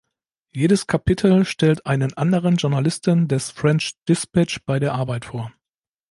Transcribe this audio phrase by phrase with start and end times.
[0.51, 5.51] Jedes Kapitel stellt einen anderen Journalisten des "French Dispatch" bei der Arbeit vor.